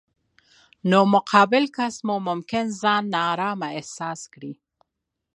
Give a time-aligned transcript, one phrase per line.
[0.89, 4.53] نو مقابل کس مو ممکن ځان نا ارامه احساس کړي.